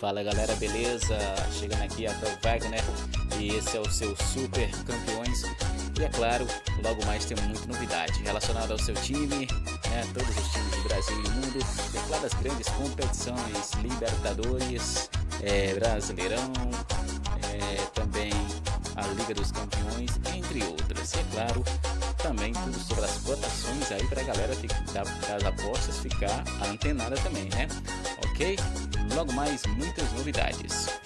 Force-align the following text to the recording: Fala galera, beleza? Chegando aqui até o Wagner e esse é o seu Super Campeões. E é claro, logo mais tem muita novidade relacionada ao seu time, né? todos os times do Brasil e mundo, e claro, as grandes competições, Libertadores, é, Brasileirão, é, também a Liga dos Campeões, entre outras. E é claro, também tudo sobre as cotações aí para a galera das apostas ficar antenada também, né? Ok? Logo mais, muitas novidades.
Fala 0.00 0.22
galera, 0.22 0.54
beleza? 0.56 1.16
Chegando 1.52 1.82
aqui 1.82 2.06
até 2.06 2.26
o 2.26 2.38
Wagner 2.42 2.82
e 3.38 3.56
esse 3.56 3.76
é 3.76 3.80
o 3.80 3.90
seu 3.90 4.14
Super 4.16 4.70
Campeões. 4.84 5.42
E 5.98 6.04
é 6.04 6.08
claro, 6.08 6.46
logo 6.82 7.06
mais 7.06 7.24
tem 7.24 7.36
muita 7.44 7.66
novidade 7.66 8.20
relacionada 8.22 8.72
ao 8.72 8.78
seu 8.78 8.94
time, 8.96 9.46
né? 9.88 10.04
todos 10.12 10.36
os 10.36 10.52
times 10.52 10.70
do 10.76 10.82
Brasil 10.88 11.16
e 11.16 11.28
mundo, 11.30 11.58
e 11.94 12.08
claro, 12.08 12.26
as 12.26 12.34
grandes 12.34 12.68
competições, 12.70 13.72
Libertadores, 13.80 15.08
é, 15.42 15.72
Brasileirão, 15.74 16.52
é, 17.52 17.86
também 17.94 18.32
a 18.96 19.06
Liga 19.06 19.34
dos 19.34 19.52
Campeões, 19.52 20.10
entre 20.34 20.64
outras. 20.64 21.14
E 21.14 21.18
é 21.18 21.24
claro, 21.32 21.64
também 22.18 22.52
tudo 22.52 22.78
sobre 22.80 23.04
as 23.04 23.18
cotações 23.18 23.92
aí 23.92 24.06
para 24.08 24.20
a 24.20 24.24
galera 24.24 24.54
das 24.92 25.44
apostas 25.44 25.98
ficar 25.98 26.42
antenada 26.68 27.16
também, 27.16 27.48
né? 27.50 27.68
Ok? 28.26 28.56
Logo 29.14 29.32
mais, 29.32 29.64
muitas 29.66 30.10
novidades. 30.12 31.03